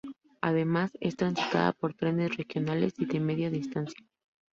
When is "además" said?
0.41-0.97